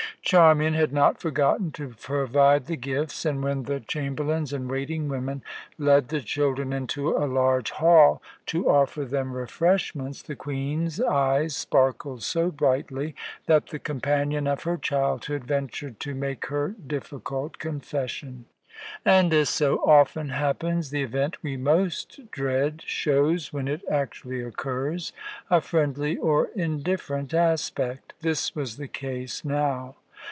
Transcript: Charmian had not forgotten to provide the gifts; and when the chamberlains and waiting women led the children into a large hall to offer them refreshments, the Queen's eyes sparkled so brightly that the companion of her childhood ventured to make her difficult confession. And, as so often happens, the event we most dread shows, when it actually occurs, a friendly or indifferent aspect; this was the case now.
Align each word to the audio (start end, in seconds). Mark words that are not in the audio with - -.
Charmian 0.23 0.75
had 0.75 0.93
not 0.93 1.19
forgotten 1.19 1.71
to 1.71 1.95
provide 1.99 2.67
the 2.67 2.77
gifts; 2.77 3.25
and 3.25 3.43
when 3.43 3.63
the 3.63 3.79
chamberlains 3.79 4.53
and 4.53 4.69
waiting 4.69 5.09
women 5.09 5.41
led 5.79 6.07
the 6.07 6.21
children 6.21 6.71
into 6.71 7.09
a 7.09 7.25
large 7.25 7.71
hall 7.71 8.21
to 8.45 8.69
offer 8.69 9.03
them 9.03 9.33
refreshments, 9.33 10.21
the 10.21 10.35
Queen's 10.35 11.01
eyes 11.01 11.55
sparkled 11.55 12.21
so 12.21 12.51
brightly 12.51 13.13
that 13.47 13.69
the 13.69 13.79
companion 13.79 14.45
of 14.45 14.61
her 14.63 14.77
childhood 14.77 15.43
ventured 15.43 15.99
to 15.99 16.13
make 16.13 16.45
her 16.45 16.69
difficult 16.85 17.57
confession. 17.57 18.45
And, 19.03 19.33
as 19.33 19.49
so 19.49 19.77
often 19.77 20.29
happens, 20.29 20.91
the 20.91 21.03
event 21.03 21.41
we 21.43 21.57
most 21.57 22.29
dread 22.31 22.83
shows, 22.85 23.51
when 23.51 23.67
it 23.67 23.81
actually 23.89 24.41
occurs, 24.41 25.13
a 25.49 25.59
friendly 25.61 26.15
or 26.15 26.51
indifferent 26.55 27.33
aspect; 27.33 28.13
this 28.21 28.55
was 28.55 28.77
the 28.77 28.87
case 28.87 29.43
now. 29.43 29.95